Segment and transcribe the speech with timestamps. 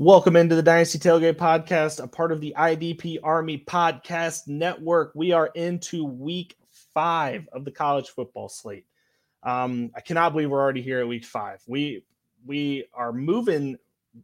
[0.00, 5.10] Welcome into the Dynasty Tailgate Podcast, a part of the IDP Army Podcast Network.
[5.16, 6.56] We are into week
[6.94, 8.86] five of the college football slate.
[9.42, 11.60] Um, I cannot believe we're already here at week five.
[11.66, 12.04] We
[12.46, 13.76] we are moving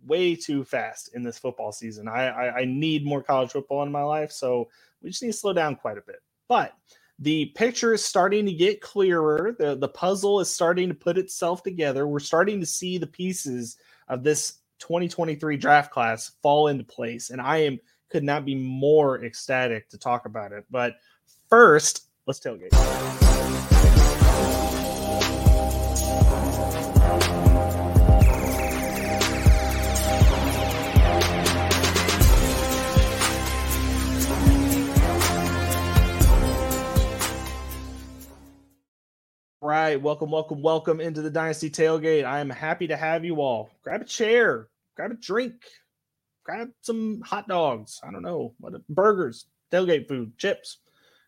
[0.06, 2.06] way too fast in this football season.
[2.06, 4.68] I, I, I need more college football in my life, so
[5.02, 6.22] we just need to slow down quite a bit.
[6.46, 6.72] But
[7.18, 9.56] the picture is starting to get clearer.
[9.58, 12.06] The the puzzle is starting to put itself together.
[12.06, 17.30] We're starting to see the pieces of this 2023 draft class fall into place.
[17.30, 20.66] And I am could not be more ecstatic to talk about it.
[20.70, 20.96] But
[21.48, 22.68] first, let's tailgate.
[39.62, 39.96] Right.
[39.96, 42.26] Welcome, welcome, welcome into the Dynasty Tailgate.
[42.26, 43.70] I am happy to have you all.
[43.82, 45.54] Grab a chair, grab a drink,
[46.44, 48.00] grab some hot dogs.
[48.06, 50.78] I don't know what burgers, tailgate food, chips.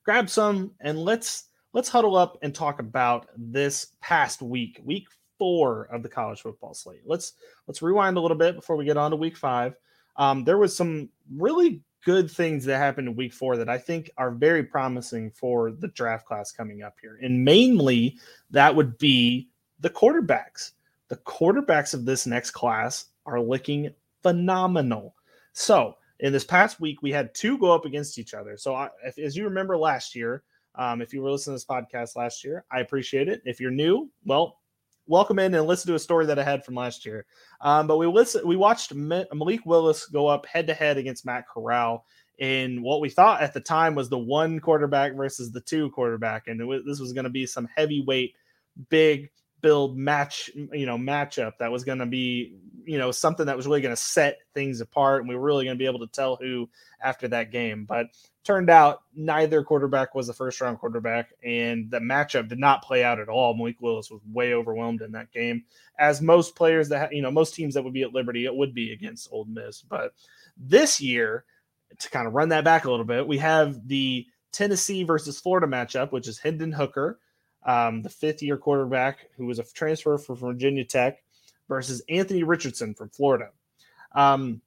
[0.05, 5.85] Grab some and let's let's huddle up and talk about this past week, week four
[5.93, 7.03] of the college football slate.
[7.05, 7.33] Let's
[7.67, 9.75] let's rewind a little bit before we get on to week five.
[10.17, 14.11] Um, there was some really good things that happened in week four that I think
[14.17, 17.19] are very promising for the draft class coming up here.
[17.21, 18.17] And mainly
[18.51, 19.49] that would be
[19.81, 20.71] the quarterbacks.
[21.09, 23.91] The quarterbacks of this next class are looking
[24.23, 25.15] phenomenal.
[25.53, 28.57] So, in this past week, we had two go up against each other.
[28.57, 30.43] So, I, if, as you remember last year,
[30.75, 33.43] um, if you were listening to this podcast last year, I appreciate it.
[33.45, 34.59] If you're new, well,
[35.07, 37.27] welcome in and listen to a story that I had from last year.
[37.61, 41.49] Um, but we listen, we watched Malik Willis go up head to head against Matt
[41.49, 42.05] Corral
[42.39, 46.49] in what we thought at the time was the one quarterback versus the two quarterback,
[46.49, 48.35] and this was going to be some heavyweight,
[48.91, 49.31] big
[49.61, 53.67] build match, you know, matchup that was going to be, you know, something that was
[53.67, 56.13] really going to set things apart, and we were really going to be able to
[56.13, 56.69] tell who
[57.03, 57.85] after that game.
[57.85, 58.07] But
[58.45, 63.03] turned out neither quarterback was a first round quarterback, and the matchup did not play
[63.03, 63.55] out at all.
[63.55, 65.65] Malik Willis was way overwhelmed in that game,
[65.99, 68.75] as most players that you know, most teams that would be at Liberty, it would
[68.75, 69.83] be against Ole Miss.
[69.83, 70.13] But
[70.57, 71.45] this year,
[71.99, 75.67] to kind of run that back a little bit, we have the Tennessee versus Florida
[75.67, 77.19] matchup, which is Hendon Hooker,
[77.67, 81.23] um, the fifth year quarterback who was a transfer from Virginia Tech,
[81.69, 83.51] versus Anthony Richardson from Florida.
[84.15, 84.61] Um,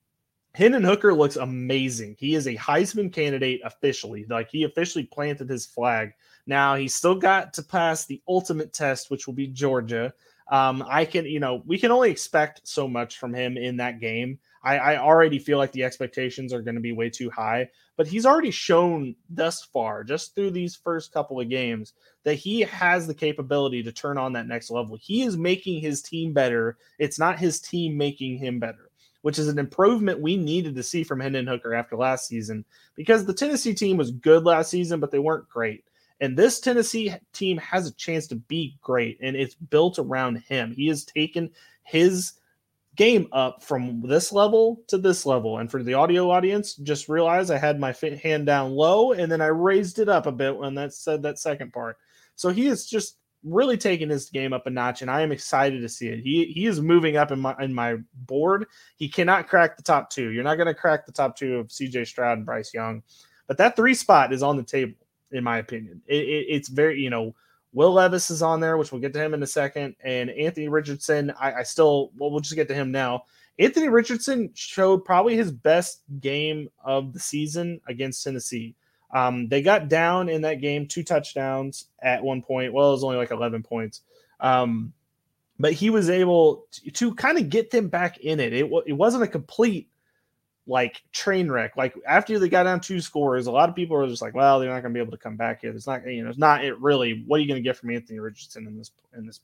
[0.56, 2.16] Hendon Hooker looks amazing.
[2.20, 4.26] He is a Heisman candidate officially.
[4.30, 6.14] Like he officially planted his flag.
[6.48, 10.14] Now he's still got to pass the ultimate test, which will be Georgia.
[10.52, 14.00] Um, I can, you know, we can only expect so much from him in that
[14.00, 14.40] game.
[14.64, 18.08] I, I already feel like the expectations are going to be way too high, but
[18.08, 23.08] he's already shown thus far, just through these first couple of games, that he has
[23.08, 24.98] the capability to turn on that next level.
[25.00, 26.78] He is making his team better.
[26.98, 28.90] It's not his team making him better
[29.22, 32.64] which is an improvement we needed to see from Hendon Hooker after last season
[32.96, 35.84] because the Tennessee team was good last season, but they weren't great.
[36.22, 40.74] And this Tennessee team has a chance to be great, and it's built around him.
[40.74, 41.50] He has taken
[41.84, 42.34] his
[43.00, 45.60] game up from this level to this level.
[45.60, 49.40] And for the audio audience, just realize I had my hand down low and then
[49.40, 51.96] I raised it up a bit when that said that second part.
[52.36, 55.80] So he is just really taking his game up a notch, and I am excited
[55.80, 56.20] to see it.
[56.20, 58.66] He he is moving up in my in my board.
[58.98, 60.32] He cannot crack the top two.
[60.32, 62.04] You're not going to crack the top two of C.J.
[62.04, 63.02] Stroud and Bryce Young,
[63.48, 64.96] but that three spot is on the table,
[65.32, 66.02] in my opinion.
[66.06, 67.34] It, it, it's very you know.
[67.72, 70.70] Will Levis is on there, which we'll get to him in a second, and Anthony
[70.70, 71.32] Richardson.
[71.40, 73.24] I, I still well, we'll just get to him now.
[73.60, 78.74] Anthony Richardson showed probably his best game of the season against Tennessee.
[79.12, 82.72] Um, they got down in that game, two touchdowns at one point.
[82.72, 84.02] Well, it was only like 11 points.
[84.40, 84.94] Um,
[85.60, 88.54] but he was able to, to kind of get them back in it.
[88.54, 89.90] It, it wasn't a complete
[90.70, 91.76] like train wreck.
[91.76, 94.60] Like after they got down two scores, a lot of people were just like, well,
[94.60, 95.72] they're not going to be able to come back here.
[95.72, 97.24] It's not, you know, it's not it really.
[97.26, 99.42] What are you going to get from Anthony Richardson in this in this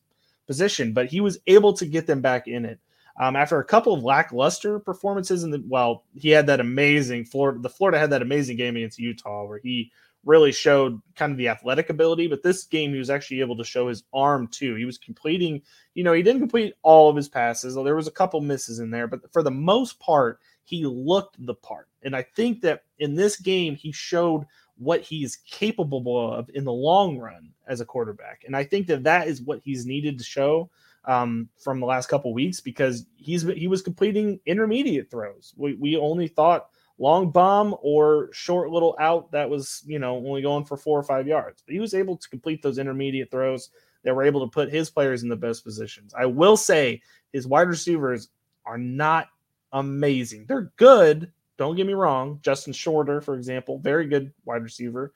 [0.47, 0.93] position?
[0.93, 2.79] But he was able to get them back in it.
[3.19, 7.59] Um, after a couple of lackluster performances and well, he had that amazing Florida.
[7.59, 9.91] The Florida had that amazing game against Utah where he
[10.25, 12.27] really showed kind of the athletic ability.
[12.27, 14.75] But this game, he was actually able to show his arm too.
[14.75, 15.61] He was completing,
[15.93, 17.75] you know, he didn't complete all of his passes.
[17.75, 21.53] There was a couple misses in there, but for the most part, he looked the
[21.53, 21.87] part.
[22.03, 24.45] And I think that in this game, he showed
[24.77, 28.43] what he's capable of in the long run as a quarterback.
[28.45, 30.69] And I think that that is what he's needed to show
[31.05, 35.53] um, from the last couple weeks because he's he was completing intermediate throws.
[35.55, 40.41] We we only thought long bomb or short little out that was you know only
[40.41, 43.69] going for four or five yards, but he was able to complete those intermediate throws
[44.03, 46.13] that were able to put his players in the best positions.
[46.17, 47.01] I will say
[47.33, 48.29] his wide receivers
[48.65, 49.27] are not
[49.75, 50.45] amazing.
[50.47, 51.31] They're good.
[51.57, 52.39] Don't get me wrong.
[52.41, 55.13] Justin Shorter, for example, very good wide receiver.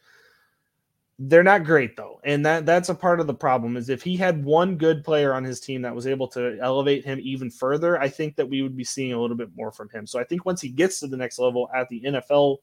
[1.22, 3.76] They're not great though, and that that's a part of the problem.
[3.76, 7.04] Is if he had one good player on his team that was able to elevate
[7.04, 9.90] him even further, I think that we would be seeing a little bit more from
[9.90, 10.08] him.
[10.08, 12.60] So I think once he gets to the next level at the NFL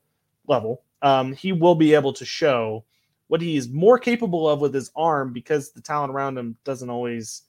[0.47, 2.83] level, um, he will be able to show
[3.29, 6.89] what he is more capable of with his arm because the talent around him doesn't
[6.89, 7.43] always,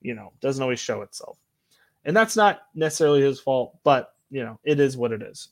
[0.00, 1.36] you know, doesn't always show itself.
[2.04, 5.48] And that's not necessarily his fault, but you know, it is what it is.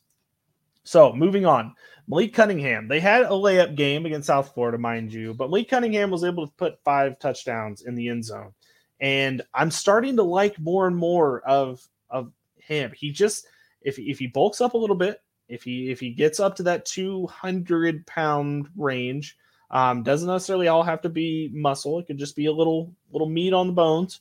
[0.85, 1.75] So moving on,
[2.09, 2.89] Malik Cunningham.
[2.89, 6.47] They had a layup game against South Florida, mind you, but Malik Cunningham was able
[6.47, 8.53] to put five touchdowns in the end zone,
[9.01, 12.93] and I'm starting to like more and more of of him.
[12.95, 13.47] He just
[13.83, 16.63] if if he bulks up a little bit, if he if he gets up to
[16.65, 19.37] that 200 pound range,
[19.71, 21.99] um, doesn't necessarily all have to be muscle.
[21.99, 24.21] It could just be a little little meat on the bones.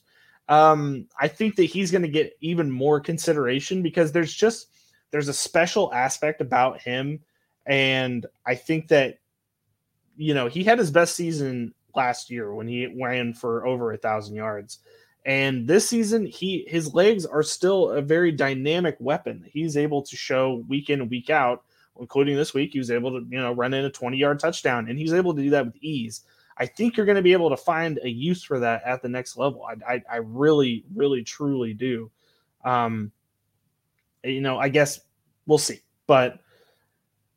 [0.52, 4.68] Um, I think that he's going to get even more consideration because there's just
[5.10, 7.20] there's a special aspect about him.
[7.64, 9.18] And i think that
[10.16, 13.96] you know he had his best season last year when he ran for over a
[13.96, 14.80] thousand yards.
[15.24, 20.16] And this season he his legs are still a very dynamic weapon he's able to
[20.16, 21.62] show week in week out
[21.98, 24.88] including this week he was able to you know run in a 20 yard touchdown
[24.88, 26.24] and he's able to do that with ease
[26.58, 29.08] i think you're going to be able to find a use for that at the
[29.08, 32.10] next level i, I, I really really truly do
[32.64, 33.12] um
[34.24, 35.00] you know, I guess
[35.46, 35.80] we'll see.
[36.06, 36.40] But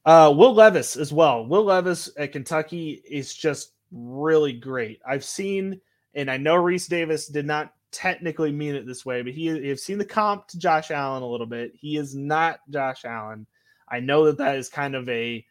[0.06, 1.46] uh, Will Levis as well.
[1.46, 5.02] Will Levis at Kentucky is just really great.
[5.08, 5.80] I've seen,
[6.14, 9.80] and I know Rece Davis did not technically mean it this way, but he have
[9.80, 11.72] seen the comp to Josh Allen a little bit.
[11.76, 13.48] He is not Josh Allen.
[13.90, 15.46] I know that that is kind of a,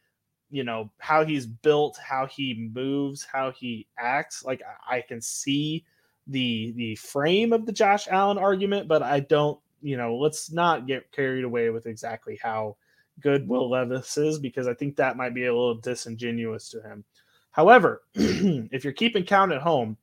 [0.50, 4.44] you know, how he's built, how he moves, how he acts.
[4.44, 5.84] Like I can see
[6.26, 10.86] the the frame of the Josh Allen argument, but I don't you know, let's not
[10.86, 12.74] get carried away with exactly how
[13.20, 17.04] good Will Levis is because I think that might be a little disingenuous to him.
[17.50, 19.98] However, if you're keeping count at home,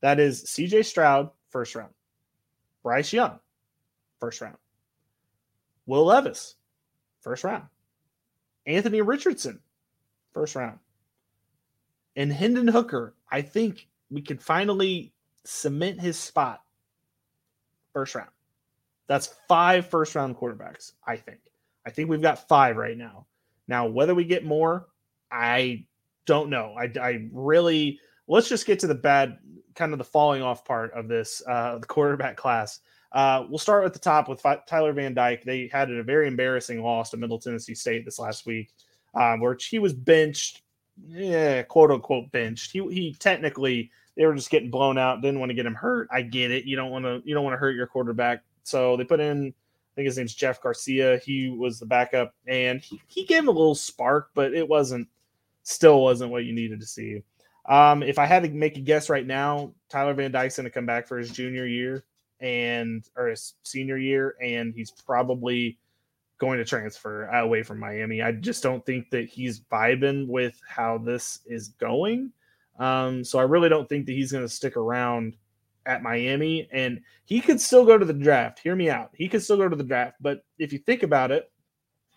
[0.00, 1.92] that is CJ Stroud, first round,
[2.84, 3.40] Bryce Young,
[4.20, 4.56] first round,
[5.86, 6.54] Will Levis,
[7.20, 7.64] first round,
[8.66, 9.60] Anthony Richardson,
[10.34, 10.78] first round,
[12.16, 13.14] and Hendon Hooker.
[13.30, 15.12] I think we can finally
[15.44, 16.60] cement his spot
[17.92, 18.30] first round.
[19.06, 21.40] That's five first round quarterbacks, I think.
[21.86, 23.26] I think we've got five right now.
[23.68, 24.88] Now, whether we get more,
[25.30, 25.86] I
[26.26, 26.74] don't know.
[26.78, 29.38] I, I really, let's just get to the bad,
[29.74, 32.80] kind of the falling off part of this, uh, the quarterback class.
[33.12, 35.44] Uh, we'll start at the top with Tyler Van Dyke.
[35.44, 38.72] They had a very embarrassing loss to Middle Tennessee State this last week,
[39.14, 40.62] um, where he was benched,
[41.06, 42.72] yeah, quote unquote benched.
[42.72, 45.22] He he technically they were just getting blown out.
[45.22, 46.08] Didn't want to get him hurt.
[46.12, 46.64] I get it.
[46.64, 49.48] You don't want to you don't want to hurt your quarterback so they put in,
[49.48, 51.18] I think his name's Jeff Garcia.
[51.18, 55.06] He was the backup, and he, he gave him a little spark, but it wasn't,
[55.62, 57.22] still wasn't what you needed to see.
[57.66, 60.70] Um, if I had to make a guess right now, Tyler Van Dyke's going to
[60.70, 62.04] come back for his junior year
[62.40, 65.78] and or his senior year, and he's probably
[66.38, 68.22] going to transfer away from Miami.
[68.22, 72.32] I just don't think that he's vibing with how this is going.
[72.78, 75.36] Um, so I really don't think that he's going to stick around
[75.86, 78.58] at Miami, and he could still go to the draft.
[78.58, 79.10] Hear me out.
[79.14, 81.50] He could still go to the draft, but if you think about it,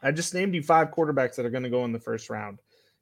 [0.01, 2.59] I just named you five quarterbacks that are going to go in the first round.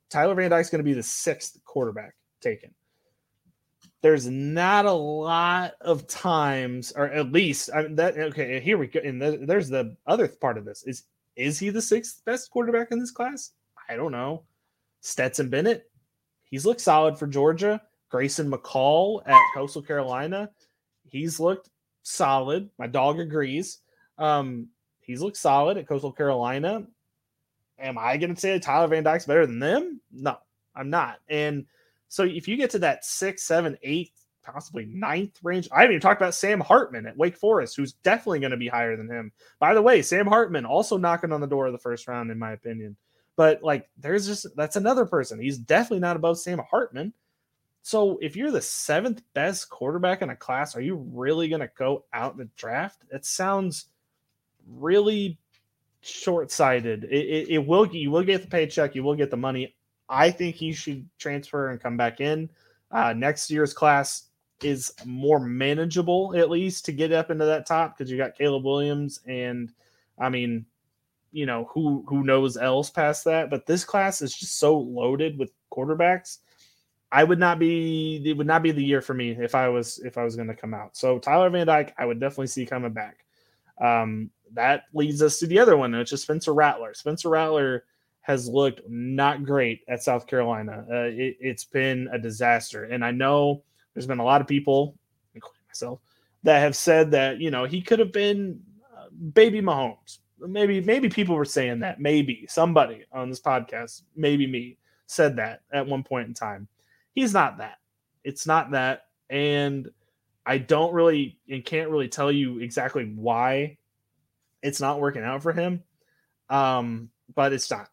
[0.10, 2.74] Tyler Van Dyke's going to be the sixth quarterback taken.
[4.06, 8.16] There's not a lot of times, or at least I mean, that.
[8.16, 9.00] Okay, here we go.
[9.04, 12.92] And the, there's the other part of this: is is he the sixth best quarterback
[12.92, 13.54] in this class?
[13.90, 14.44] I don't know.
[15.02, 15.90] Stetson Bennett,
[16.44, 17.82] he's looked solid for Georgia.
[18.10, 20.52] Grayson McCall at Coastal Carolina,
[21.08, 21.72] he's looked
[22.04, 22.70] solid.
[22.78, 23.80] My dog agrees.
[24.20, 24.68] Um,
[25.00, 26.86] he's looked solid at Coastal Carolina.
[27.80, 30.00] Am I going to say Tyler Van Dyke's better than them?
[30.12, 30.38] No,
[30.76, 31.22] I'm not.
[31.28, 31.66] And
[32.08, 34.12] so if you get to that six, seven, eight,
[34.44, 38.40] possibly ninth range, I haven't even talked about Sam Hartman at Wake Forest, who's definitely
[38.40, 39.32] going to be higher than him.
[39.60, 42.40] By the way, Sam Hartman also knocking on the door of the first round, in
[42.40, 42.96] my opinion.
[43.36, 45.40] But like, there's just that's another person.
[45.40, 47.14] He's definitely not above Sam Hartman.
[47.82, 51.70] So if you're the seventh best quarterback in a class, are you really going to
[51.78, 53.04] go out in the draft?
[53.12, 53.90] It sounds
[54.68, 55.38] really
[56.02, 57.04] short-sighted.
[57.04, 59.75] It, it, it, will you will get the paycheck, you will get the money.
[60.10, 62.50] I think he should transfer and come back in.
[62.92, 64.30] Uh, next year's class
[64.62, 68.64] is more manageable, at least to get up into that top because you got Caleb
[68.64, 69.72] Williams and
[70.18, 70.66] I mean,
[71.32, 73.50] you know who who knows else past that.
[73.50, 76.38] But this class is just so loaded with quarterbacks.
[77.12, 80.00] I would not be it would not be the year for me if I was
[80.00, 80.96] if I was going to come out.
[80.96, 83.26] So Tyler Van Dyke, I would definitely see coming back.
[83.82, 86.94] Um, that leads us to the other one, which is Spencer Rattler.
[86.94, 87.84] Spencer Rattler
[88.26, 90.84] has looked not great at South Carolina.
[90.90, 93.62] Uh, it, it's been a disaster, and I know
[93.94, 94.98] there's been a lot of people,
[95.36, 96.00] including myself,
[96.42, 98.60] that have said that you know he could have been
[98.98, 100.18] uh, baby Mahomes.
[100.40, 102.00] Maybe maybe people were saying that.
[102.00, 106.68] Maybe somebody on this podcast, maybe me, said that at one point in time.
[107.14, 107.78] He's not that.
[108.24, 109.88] It's not that, and
[110.48, 113.78] I don't really and can't really tell you exactly why
[114.64, 115.84] it's not working out for him.
[116.50, 117.88] Um, but it's not.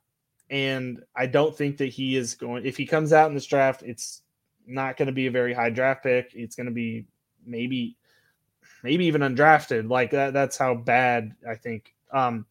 [0.52, 3.82] And I don't think that he is going if he comes out in this draft,
[3.82, 4.20] it's
[4.66, 6.30] not going to be a very high draft pick.
[6.34, 7.06] It's going to be
[7.44, 7.96] maybe
[8.84, 9.88] maybe even undrafted.
[9.90, 11.94] Like that that's how bad I think.
[12.12, 12.44] Um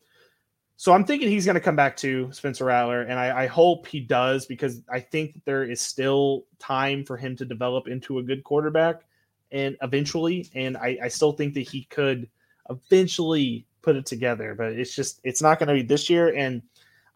[0.78, 3.86] so I'm thinking he's going to come back to Spencer Rattler, and I, I, hope
[3.86, 8.24] he does because I think there is still time for him to develop into a
[8.24, 9.04] good quarterback,
[9.52, 12.28] and eventually, and I, I still think that he could
[12.68, 16.64] eventually put it together, but it's just it's not going to be this year, and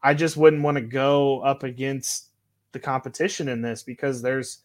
[0.05, 2.27] I just wouldn't want to go up against
[2.73, 4.59] the competition in this because there's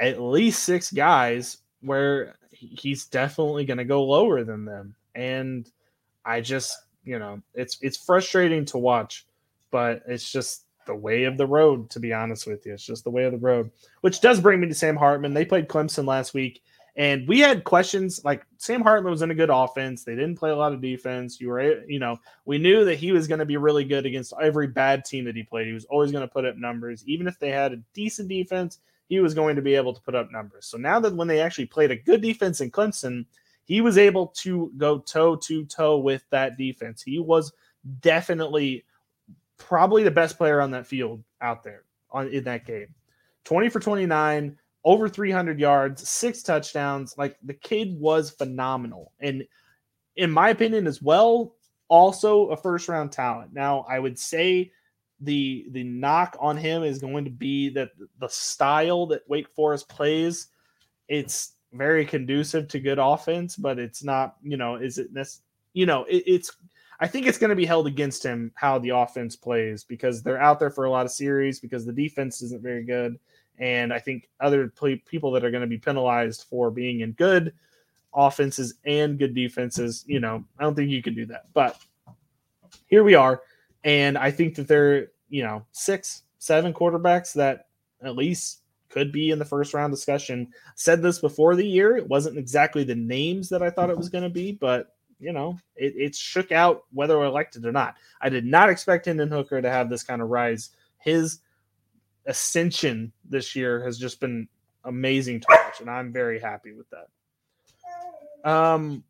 [0.00, 5.70] at least six guys where he's definitely going to go lower than them, and
[6.24, 9.24] I just you know it's it's frustrating to watch,
[9.70, 11.88] but it's just the way of the road.
[11.90, 13.70] To be honest with you, it's just the way of the road.
[14.00, 15.32] Which does bring me to Sam Hartman.
[15.32, 16.60] They played Clemson last week
[16.96, 20.02] and we had questions like Sam Hartman was in a good offense.
[20.02, 21.38] They didn't play a lot of defense.
[21.40, 24.32] You were, you know, we knew that he was going to be really good against
[24.40, 25.66] every bad team that he played.
[25.66, 27.04] He was always going to put up numbers.
[27.06, 30.14] Even if they had a decent defense, he was going to be able to put
[30.14, 30.66] up numbers.
[30.66, 33.26] So now that when they actually played a good defense in Clemson,
[33.64, 37.02] he was able to go toe to toe with that defense.
[37.02, 37.52] He was
[38.00, 38.86] definitely
[39.58, 42.88] probably the best player on that field out there on in that game.
[43.44, 44.56] 20 for 29,
[44.86, 47.18] over 300 yards, six touchdowns.
[47.18, 49.12] Like the kid was phenomenal.
[49.20, 49.44] And
[50.14, 51.56] in my opinion, as well,
[51.88, 53.52] also a first round talent.
[53.52, 54.72] Now, I would say
[55.20, 57.90] the the knock on him is going to be that
[58.20, 60.48] the style that Wake Forest plays,
[61.08, 65.40] it's very conducive to good offense, but it's not, you know, is it this,
[65.72, 66.56] you know, it, it's
[67.00, 70.40] I think it's going to be held against him how the offense plays because they're
[70.40, 73.18] out there for a lot of series because the defense isn't very good
[73.58, 74.72] and I think other
[75.06, 77.52] people that are going to be penalized for being in good
[78.14, 81.46] offenses and good defenses, you know, I don't think you can do that.
[81.52, 81.78] But
[82.86, 83.42] here we are.
[83.84, 87.66] And I think that there, you know, six, seven quarterbacks that
[88.02, 90.48] at least could be in the first round discussion.
[90.74, 91.96] Said this before the year.
[91.96, 95.32] It wasn't exactly the names that I thought it was going to be, but you
[95.32, 97.96] know, it, it shook out whether elected or not.
[98.20, 100.70] I did not expect Hendon Hooker to have this kind of rise.
[100.98, 101.40] His
[102.26, 104.48] ascension this year has just been
[104.84, 108.50] amazing to watch, and I'm very happy with that.
[108.50, 109.04] Um,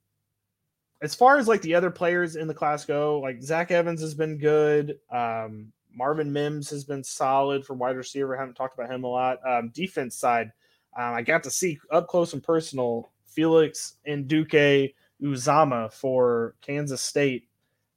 [1.03, 4.15] as far as like the other players in the class go, like Zach Evans has
[4.15, 4.99] been good.
[5.11, 8.37] Um, Marvin Mims has been solid for wide receiver.
[8.37, 9.39] I haven't talked about him a lot.
[9.47, 10.53] Um, defense side,
[10.97, 17.49] um, I got to see up close and personal Felix Anudike Uzama for Kansas State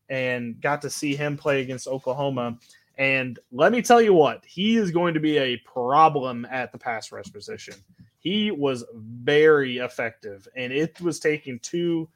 [0.09, 2.57] and got to see him play against Oklahoma
[2.99, 6.77] And let me tell you what, he is going to be a problem at the
[6.77, 7.73] pass rush position.
[8.19, 12.09] He was very effective, and it was taking two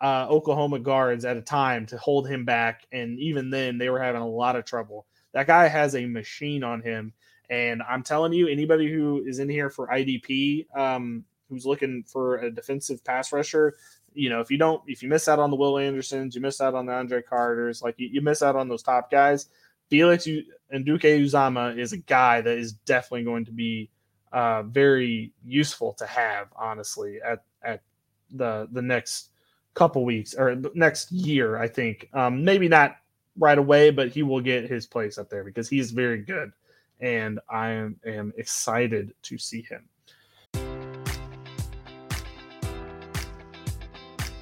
[0.00, 2.86] uh, Oklahoma guards at a time to hold him back.
[2.90, 5.06] And even then, they were having a lot of trouble.
[5.34, 7.12] That guy has a machine on him.
[7.50, 12.38] And I'm telling you, anybody who is in here for IDP, um, who's looking for
[12.38, 13.74] a defensive pass rusher,
[14.14, 16.62] you know, if you don't, if you miss out on the Will Andersons, you miss
[16.62, 19.50] out on the Andre Carters, like you, you miss out on those top guys.
[19.90, 20.26] Felix
[20.72, 23.90] Anudike-Uzomah is a guy that is definitely going to be
[24.32, 27.82] uh, very useful to have, honestly, at at
[28.30, 29.30] the the next
[29.74, 31.58] couple weeks or next year.
[31.58, 32.96] I think um, maybe not
[33.36, 36.52] right away, but he will get his place up there because he's very good,
[37.00, 39.89] and I am, am excited to see him.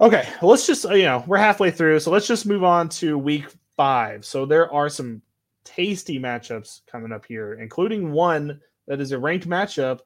[0.00, 3.16] Okay, well, let's just you know we're halfway through, so let's just move on to
[3.16, 4.24] week five.
[4.24, 5.22] So there are some
[5.62, 10.00] tasty matchups coming up here, including one that is a ranked matchup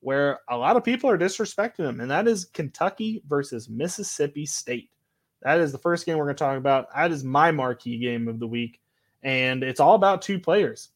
[0.00, 4.90] where a lot of people are disrespecting them, and that is Kentucky versus Mississippi State.
[5.42, 6.94] That is the first game we're going to talk about.
[6.94, 8.80] That is my marquee game of the week,
[9.24, 10.90] and it's all about two players.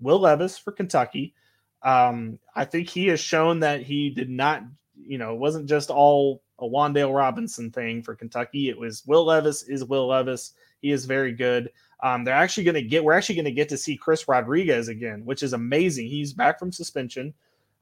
[0.00, 1.34] Will Levis for Kentucky.
[1.82, 4.62] Um, I think he has shown that he did not,
[4.96, 8.68] you know, wasn't just all a Wan'Dale Robinson thing for Kentucky.
[8.68, 10.52] It was Will Levis is Will Levis.
[10.80, 11.70] He is very good.
[12.02, 13.02] Um, they're actually going to get.
[13.02, 16.06] We're actually going to get to see Chris Rodriguez again, which is amazing.
[16.06, 17.34] He's back from suspension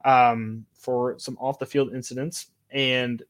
[0.05, 3.21] um, for some off the field incidents, and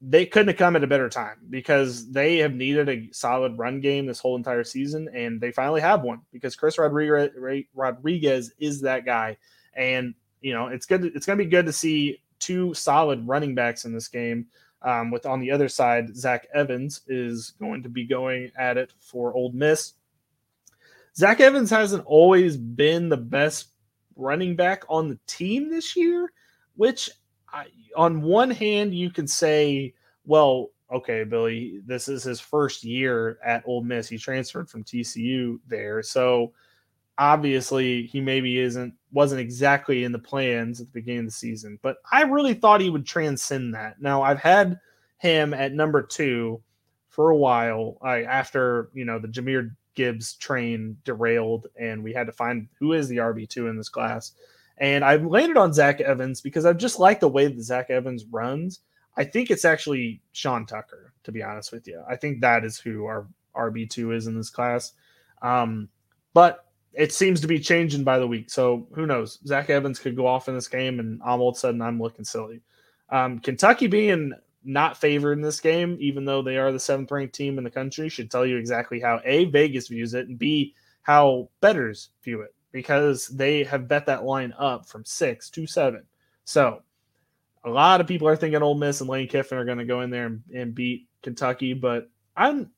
[0.00, 3.80] they couldn't have come at a better time because they have needed a solid run
[3.80, 9.04] game this whole entire season, and they finally have one because Chris Rodriguez is that
[9.04, 9.36] guy,
[9.74, 11.04] and you know it's good.
[11.04, 14.46] It's going to be good to see two solid running backs in this game.
[14.82, 18.92] Um, with on the other side, Zach Evans is going to be going at it
[18.98, 19.94] for Ole Miss.
[21.16, 23.68] Zach Evans hasn't always been the best
[24.16, 26.32] running back on the team this year,
[26.76, 27.10] which
[27.52, 27.66] I,
[27.96, 33.62] on one hand you can say, well, okay, Billy, this is his first year at
[33.66, 34.08] Ole Miss.
[34.08, 36.52] He transferred from TCU there, so
[37.20, 41.78] obviously he maybe isn't wasn't exactly in the plans at the beginning of the season,
[41.82, 44.00] but I really thought he would transcend that.
[44.00, 44.80] Now I've had
[45.18, 46.62] him at number two
[47.10, 47.98] for a while.
[48.02, 52.94] I, after you know the Jahmyr Gibbs train derailed, and we had to find who
[52.94, 54.32] is the RB two in this class.
[54.78, 58.24] And I've landed on Zach Evans because I just like the way that Zach Evans
[58.24, 58.80] runs.
[59.14, 62.02] I think it's actually Sean Tucker, to be honest with you.
[62.08, 64.92] I think that is who our RB two is in this class.
[65.42, 65.90] Um,
[66.32, 68.50] but it seems to be changing by the week.
[68.50, 69.38] So who knows?
[69.46, 72.24] Zach Evans could go off in this game, and all of a sudden I'm looking
[72.24, 72.60] silly.
[73.10, 74.32] Um, Kentucky being
[74.64, 77.70] not favored in this game, even though they are the seventh ranked team in the
[77.70, 82.42] country, should tell you exactly how A, Vegas views it, and B, how bettors view
[82.42, 82.54] it.
[82.72, 86.04] because they have bet that line up from six to seven.
[86.44, 86.82] So
[87.64, 90.00] a lot of people are thinking Ole Miss and Lane Kiffin are going to go
[90.02, 92.70] in there and, and beat Kentucky, but I'm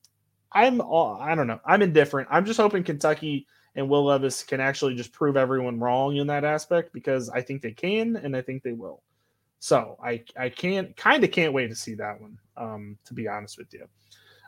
[0.54, 1.60] I'm all, I don't know.
[1.64, 2.28] I'm indifferent.
[2.30, 6.44] I'm just hoping Kentucky and Will Levis can actually just prove everyone wrong in that
[6.44, 9.02] aspect because I think they can and I think they will.
[9.58, 12.38] So I I can't kind of can't wait to see that one.
[12.56, 13.86] Um, to be honest with you,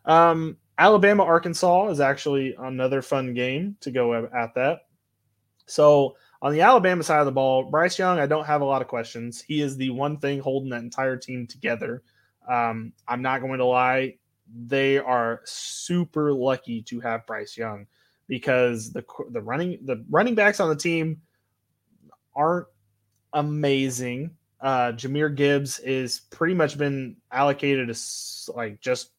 [0.04, 4.80] um, Alabama Arkansas is actually another fun game to go at that.
[5.66, 8.82] So on the Alabama side of the ball, Bryce Young, I don't have a lot
[8.82, 9.40] of questions.
[9.40, 12.02] He is the one thing holding that entire team together.
[12.46, 14.18] Um, I'm not going to lie;
[14.66, 17.86] they are super lucky to have Bryce Young
[18.28, 21.20] because the the running the running backs on the team
[22.34, 22.66] aren't
[23.32, 24.30] amazing.
[24.60, 29.10] Uh, Jahmyr Gibbs is pretty much been allocated as like just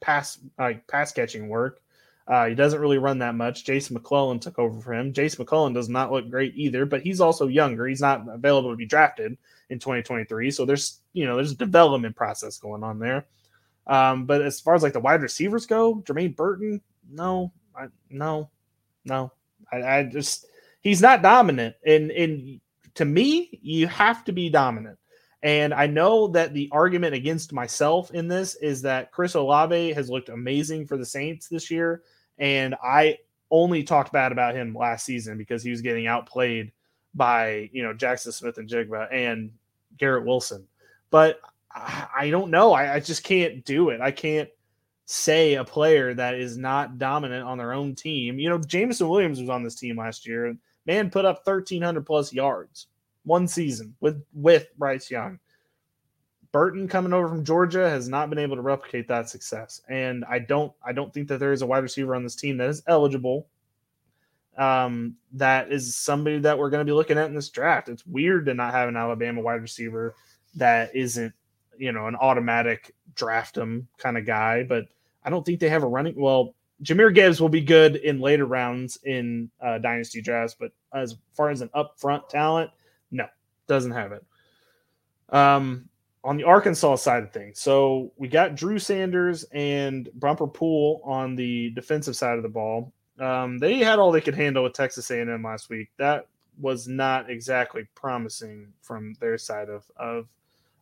[0.00, 1.80] pass like pass catching work.
[2.28, 3.64] Uh, he doesn't really run that much.
[3.64, 5.12] Jason McClellan took over for him.
[5.12, 7.86] Jason McClellan does not look great either, but he's also younger.
[7.86, 9.36] He's not available to be drafted
[9.70, 10.50] in 2023.
[10.50, 13.26] So there's you know there's a development process going on there.
[13.86, 18.50] Um, but as far as like the wide receivers go, Jermaine Burton, no, I, no,
[19.04, 19.32] no.
[19.72, 20.46] I, I just
[20.80, 21.76] he's not dominant.
[21.84, 22.60] And and
[22.94, 24.98] to me, you have to be dominant.
[25.42, 30.10] And I know that the argument against myself in this is that Chris Olave has
[30.10, 32.02] looked amazing for the Saints this year.
[32.38, 33.18] And I
[33.50, 36.72] only talked bad about him last season because he was getting outplayed
[37.14, 39.52] by, you know, Jackson Smith-Njigba and
[39.98, 40.66] Garrett Wilson.
[41.10, 42.72] But I, don't know.
[42.72, 44.00] I, I just can't do it.
[44.00, 44.48] I can't
[45.06, 48.38] say a player that is not dominant on their own team.
[48.38, 52.04] You know, Jameson Williams was on this team last year and man put up 1300
[52.04, 52.88] plus yards
[53.24, 55.38] one season with with Bryce Young.
[56.52, 59.80] Burton coming over from Georgia has not been able to replicate that success.
[59.88, 62.56] And I don't I don't think that there is a wide receiver on this team
[62.58, 63.46] that is eligible.
[64.56, 67.90] Um, that is somebody that we're going to be looking at in this draft.
[67.90, 70.14] It's weird to not have an Alabama wide receiver
[70.54, 71.34] that isn't,
[71.76, 74.86] you know, an automatic draft them kind of guy, but
[75.26, 76.14] I don't think they have a running.
[76.16, 81.16] Well, Jahmyr Gibbs will be good in later rounds in uh, dynasty drafts, but as
[81.34, 82.70] far as an upfront talent,
[83.10, 83.26] no,
[83.66, 84.24] doesn't have it.
[85.30, 85.88] Um,
[86.22, 91.34] on the Arkansas side of things, so we got Drew Sanders and Bumper Pool on
[91.34, 92.92] the defensive side of the ball.
[93.18, 95.88] Um, they had all they could handle with Texas A&M last week.
[95.98, 96.28] That
[96.60, 100.28] was not exactly promising from their side of of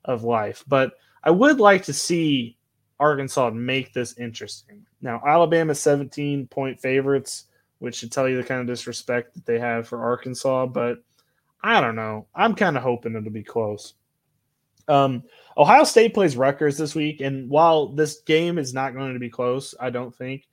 [0.04, 2.56] of life, but I would like to see
[3.00, 4.86] Arkansas make this interesting.
[5.02, 7.44] Now, Alabama 17 point favorites,
[7.78, 11.02] which should tell you the kind of disrespect that they have for Arkansas, but
[11.62, 12.26] I don't know.
[12.34, 13.94] I'm kind of hoping it'll be close.
[14.86, 15.22] Um,
[15.56, 19.30] Ohio State plays Rutgers this week, and while this game is not going to be
[19.30, 20.46] close, I don't think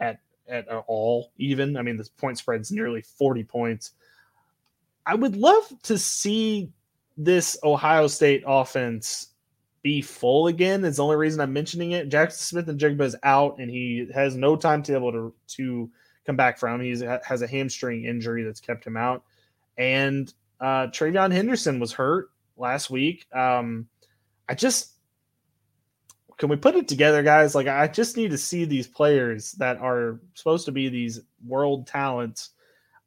[0.00, 1.32] at at all.
[1.38, 3.92] Even I mean, the point spread's nearly 40 points.
[5.06, 6.70] I would love to see
[7.16, 9.28] this Ohio State offense
[9.86, 10.84] be full again.
[10.84, 12.08] Is the only reason I'm mentioning it.
[12.08, 15.88] Jackson Smith-Njigba is out, and he has no timetable to to
[16.26, 16.80] come back from.
[16.80, 16.90] He
[17.24, 19.22] has a hamstring injury that's kept him out,
[19.78, 23.26] and uh, TreVeyon Henderson was hurt last week.
[23.32, 23.86] Um,
[24.48, 24.94] I just
[26.36, 27.54] can we put it together, guys?
[27.54, 31.86] Like I just need to see these players that are supposed to be these world
[31.86, 32.50] talents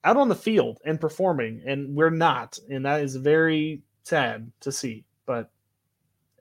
[0.05, 4.71] out on the field and performing, and we're not, and that is very sad to
[4.71, 5.03] see.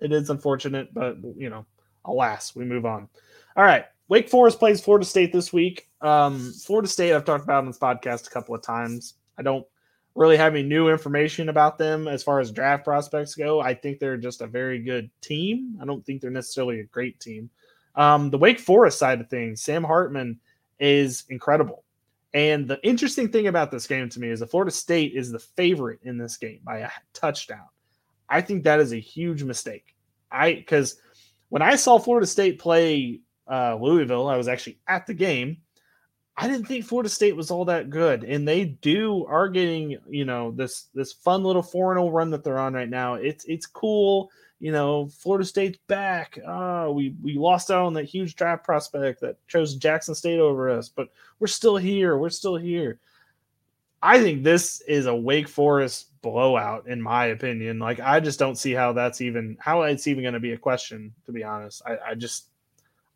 [0.01, 1.67] It is unfortunate, but you know,
[2.05, 3.09] alas, we move on.
[3.57, 3.85] All right.
[4.09, 5.89] Wake Forest plays Florida State this week.
[6.01, 9.15] Um, Florida State, I've talked about on this podcast a couple of times.
[9.39, 9.67] I don't
[10.15, 13.61] really have any new information about them as far as draft prospects go.
[13.61, 15.79] I think they're just a very good team.
[15.81, 17.51] I don't think they're necessarily a great team.
[17.95, 20.41] Um, the Wake Forest side of things, Sam Hartman
[20.81, 21.85] is incredible.
[22.35, 25.39] And the interesting thing about this game to me is that Florida State is the
[25.39, 27.67] favorite in this game by a touchdown.
[28.29, 29.95] I think that is a huge mistake.
[30.31, 30.97] I because
[31.49, 35.59] when I saw Florida State play uh, Louisville, I was actually at the game
[36.41, 40.25] I didn't think Florida State was all that good, and they do are getting you
[40.25, 43.15] know this this fun little four and run that they're on right now.
[43.15, 45.09] It's it's cool, you know.
[45.09, 46.39] Florida State's back.
[46.47, 50.71] Uh, we we lost out on that huge draft prospect that chose Jackson State over
[50.71, 51.09] us, but
[51.41, 52.17] we're still here.
[52.17, 53.01] We're still here.
[54.01, 57.79] I think this is a Wake Forest blowout, in my opinion.
[57.79, 60.59] Like I just don't see how that's even how it's even going to be a
[60.59, 61.13] question.
[61.27, 62.49] To be honest, I, I just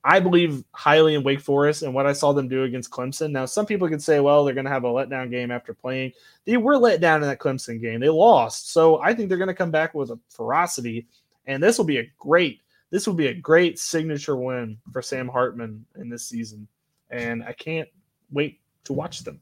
[0.05, 3.31] I believe highly in Wake Forest and what I saw them do against Clemson.
[3.31, 6.13] Now, some people could say, well, they're going to have a letdown game after playing.
[6.45, 8.01] They were let down in that Clemson game.
[8.01, 8.73] They lost.
[8.73, 11.07] So I think they're going to come back with a ferocity.
[11.47, 15.29] And this will be a great, this will be a great signature win for Sam
[15.29, 16.67] Hartman in this season.
[17.11, 17.89] And I can't
[18.33, 19.41] wait to watch them.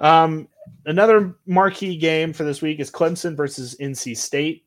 [0.00, 0.48] Um,
[0.86, 4.64] another marquee game for this week is Clemson versus NC State.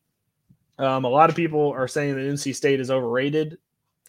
[0.78, 3.58] Um, a lot of people are saying that NC State is overrated.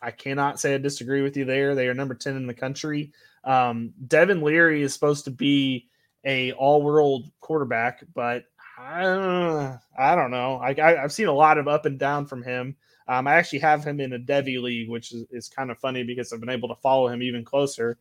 [0.01, 1.75] I cannot say I disagree with you there.
[1.75, 3.12] They are number 10 in the country.
[3.43, 5.88] Um, Devin Leary is supposed to be
[6.25, 8.45] a all-world quarterback, but
[8.77, 10.58] I don't, I don't know.
[10.58, 12.75] I, I, have seen a lot of up and down from him.
[13.08, 16.03] Um, I actually have him in a devy league, which is, is kind of funny
[16.03, 17.97] because I've been able to follow him even closer.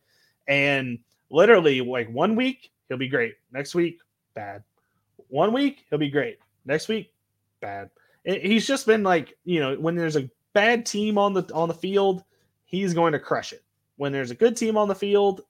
[0.49, 0.99] And
[1.31, 3.35] literally, like one week, he'll be great.
[3.53, 3.99] Next week,
[4.35, 4.63] bad.
[5.29, 6.39] One week, he'll be great.
[6.65, 7.13] Next week,
[7.61, 7.91] bad.
[8.25, 11.75] He's just been like, you know, when there's a bad team on the on the
[11.75, 12.25] field,
[12.65, 13.63] he's going to crush it.
[13.97, 15.43] When there's a good team on the field,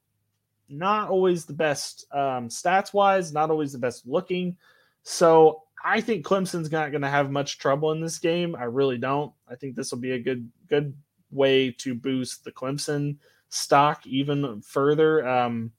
[0.69, 4.57] not always the best um, stats wise, not always the best looking.
[5.03, 8.57] So I think Clemson's not going to have much trouble in this game.
[8.57, 9.33] I really don't.
[9.49, 10.95] I think this will be a good good
[11.31, 13.17] way to boost the Clemson
[13.49, 15.27] stock even further.
[15.27, 15.73] Um,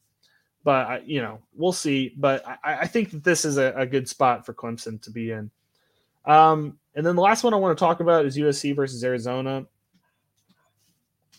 [0.67, 2.13] but I, you know, we'll see.
[2.17, 5.31] But I, I think that this is a, a, good spot for Clemson to be
[5.31, 5.49] in.
[6.25, 9.65] Um, and then the last one I want to talk about is USC versus Arizona.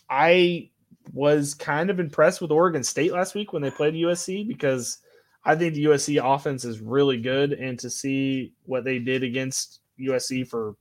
[0.09, 0.71] I
[1.13, 4.97] was kind of impressed with Oregon State last week when they played USC because
[5.45, 9.81] I think the USC offense is really good, and to see what they did against
[9.99, 10.75] USC for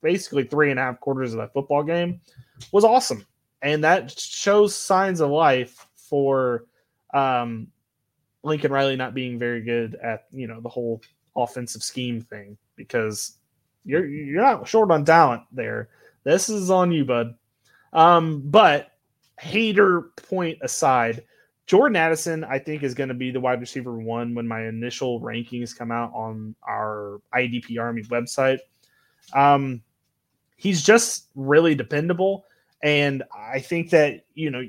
[0.00, 2.20] basically three and a half quarters of that football game
[2.70, 3.26] was awesome,
[3.62, 6.66] and that shows signs of life for
[7.14, 7.68] um,
[8.42, 11.00] Lincoln Riley not being very good at you know the whole
[11.36, 13.38] offensive scheme thing because
[13.84, 15.88] you're you're not short on talent there.
[16.24, 17.34] This is on you, bud.
[17.92, 18.92] Um, but
[19.38, 21.24] hater point aside,
[21.66, 25.20] Jordan Addison, I think, is going to be the wide receiver one when my initial
[25.20, 28.58] rankings come out on our IDP Army website.
[29.32, 29.82] Um,
[30.56, 32.44] he's just really dependable.
[32.82, 34.62] And I think that, you know,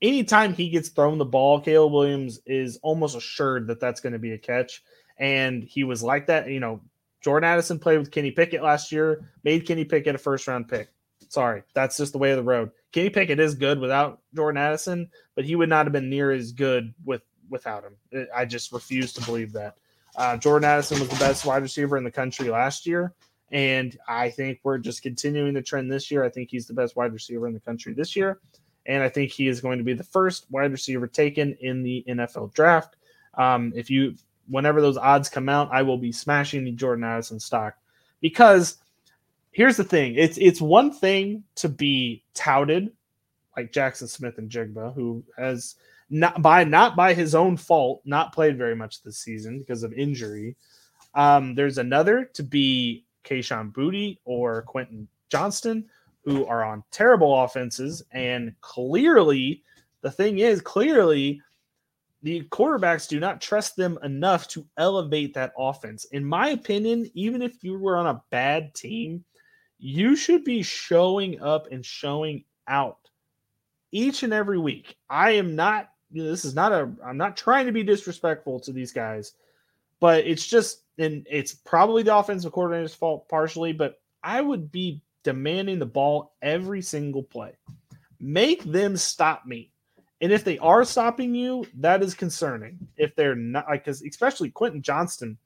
[0.00, 4.18] anytime he gets thrown the ball, Caleb Williams is almost assured that that's going to
[4.18, 4.82] be a catch.
[5.18, 6.50] And he was like that.
[6.50, 6.80] You know,
[7.20, 10.88] Jordan Addison played with Kenny Pickett last year, made Kenny Pickett a first round pick.
[11.28, 12.70] Sorry, that's just the way of the road.
[12.92, 16.52] Kenny Pickett is good without Jordan Addison, but he would not have been near as
[16.52, 18.26] good with without him.
[18.34, 19.74] I just refuse to believe that.
[20.16, 23.14] Uh, Jordan Addison was the best wide receiver in the country last year,
[23.50, 26.24] and I think we're just continuing the trend this year.
[26.24, 28.40] I think he's the best wide receiver in the country this year,
[28.88, 32.04] and I think he is going to be the first wide receiver taken in the
[32.08, 32.96] NFL draft.
[33.34, 34.14] Um, if you,
[34.48, 37.76] whenever those odds come out, I will be smashing the Jordan Addison stock
[38.20, 38.78] because
[39.52, 42.90] here's the thing: it's it's one thing to be touted
[43.56, 45.76] like Jackson Smith-Njigba, who has
[46.10, 49.92] not by not by his own fault not played very much this season because of
[49.92, 50.56] injury.
[51.14, 55.86] Um, there's another to be Kayshon Boutte or Quentin Johnston,
[56.28, 59.62] who are on terrible offenses, and clearly
[60.02, 61.40] the thing is clearly
[62.22, 66.04] the quarterbacks do not trust them enough to elevate that offense.
[66.06, 69.24] In my opinion, even if you were on a bad team,
[69.78, 72.98] you should be showing up and showing out
[73.90, 74.98] each and every week.
[75.08, 78.60] I am not, you know, this is not a, I'm not trying to be disrespectful
[78.60, 79.32] to these guys,
[79.98, 85.00] but it's just, and it's probably the offensive coordinator's fault partially, but I would be
[85.24, 87.52] demanding the ball every single play.
[88.20, 89.72] Make them stop me.
[90.20, 92.78] And if they are stopping you, that is concerning.
[92.96, 95.38] If they're not, like, because especially Quentin Johnston,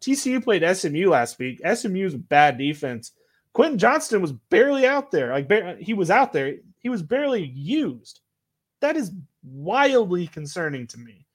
[0.00, 1.60] TCU played SMU last week.
[1.66, 3.12] SMU's bad defense
[3.52, 5.32] Quentin Johnston was barely out there.
[5.32, 8.20] Like he was out there, he was barely used.
[8.80, 9.12] That is
[9.42, 11.26] wildly concerning to me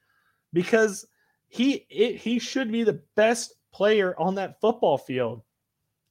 [0.54, 1.06] because
[1.48, 5.42] he it, he should be the best player on that football field.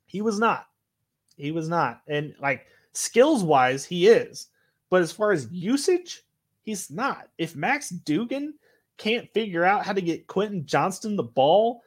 [0.06, 0.66] He was not.
[1.36, 2.02] He was not.
[2.08, 4.48] And like skills wise, he is.
[4.90, 5.56] But as far as mm-hmm.
[5.56, 6.22] usage,
[6.62, 7.28] he's not.
[7.38, 8.54] If Max Duggan
[8.96, 11.82] can't figure out how to get Quentin Johnston the ball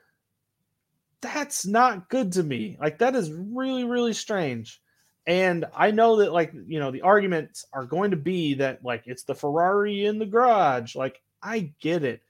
[1.22, 2.78] that's not good to me.
[2.80, 4.82] Like that is really really strange.
[5.26, 9.04] And I know that like, you know, the arguments are going to be that like
[9.06, 10.96] it's the Ferrari in the garage.
[10.96, 12.22] Like I get it.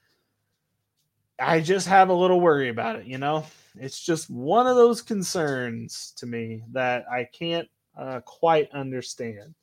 [1.40, 3.46] I just have a little worry about it, you know?
[3.80, 9.54] It's just one of those concerns to me that I can't uh, quite understand.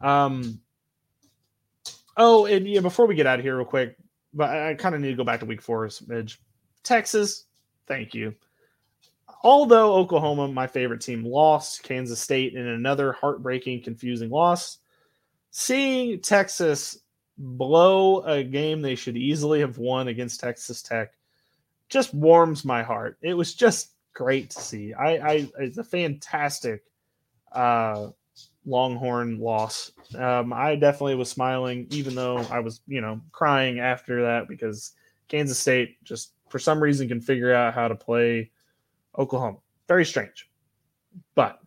[0.00, 0.60] Um
[2.18, 3.96] Oh, and yeah, before we get out of here real quick,
[4.32, 6.40] but I, I kind of need to go back to week four, Midge.
[6.82, 7.44] Texas,
[7.86, 8.34] Thank you.
[9.42, 14.78] Although Oklahoma, my favorite team, lost Kansas State in another heartbreaking, confusing loss,
[15.50, 16.98] seeing Texas
[17.38, 21.12] blow a game they should easily have won against Texas Tech
[21.88, 23.18] just warms my heart.
[23.22, 24.94] It was just great to see.
[24.94, 26.82] I, I it's a fantastic
[27.52, 28.08] uh,
[28.64, 29.92] Longhorn loss.
[30.16, 34.92] Um, I definitely was smiling, even though I was, you know, crying after that because
[35.28, 38.50] Kansas State just for some reason can figure out how to play
[39.16, 39.58] Oklahoma.
[39.88, 40.50] Very strange.
[41.34, 41.60] But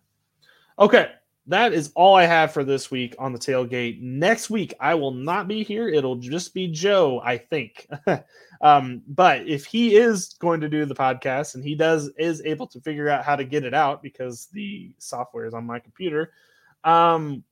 [0.78, 1.12] okay,
[1.50, 4.00] that is all I have for this week on the tailgate.
[4.02, 5.88] Next week, I will not be here.
[5.88, 7.88] It'll just be Joe, I think.
[8.62, 12.68] um, but if he is going to do the podcast and he does is able
[12.68, 16.34] to figure out how to get it out because the software is on my computer,
[16.84, 17.44] um,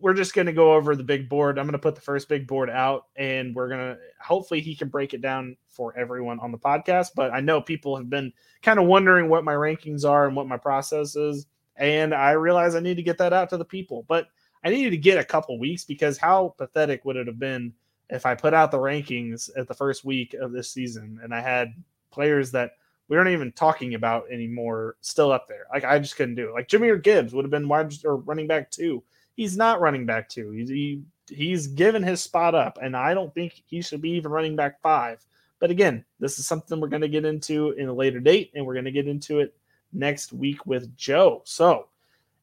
[0.00, 1.58] we're just going to go over the big board.
[1.58, 4.74] I'm going to put the first big board out and we're going to hopefully he
[4.74, 7.10] can break it down for everyone on the podcast.
[7.14, 10.48] But I know people have been kind of wondering what my rankings are and what
[10.48, 11.46] my process is.
[11.78, 14.04] And I realize I need to get that out to the people.
[14.08, 14.28] But
[14.64, 17.72] I needed to get a couple weeks because how pathetic would it have been
[18.10, 21.40] if I put out the rankings at the first week of this season and I
[21.40, 21.74] had
[22.10, 22.72] players that
[23.08, 25.66] we aren't even talking about anymore still up there.
[25.72, 26.54] Like I just couldn't do it.
[26.54, 29.02] Like Jahmyr Gibbs would have been wide or running back two
[29.38, 30.50] he's not running back two.
[30.50, 34.32] He's he, he's given his spot up, and I don't think he should be even
[34.32, 35.24] running back five.
[35.60, 38.66] But again, this is something we're going to get into in a later date, and
[38.66, 39.56] we're going to get into it
[39.92, 41.42] next week with Joe.
[41.44, 41.88] So,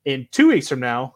[0.05, 1.15] in two weeks from now,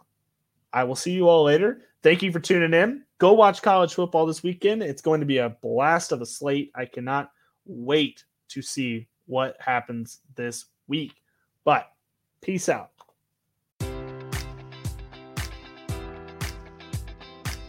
[0.74, 1.82] I will see you all later.
[2.04, 3.04] Thank you for tuning in.
[3.18, 4.82] Go watch college football this weekend.
[4.82, 6.72] It's going to be a blast of a slate.
[6.76, 7.32] I cannot
[7.65, 11.13] wait to see what happens this week.
[11.65, 11.92] But
[12.42, 12.92] peace out.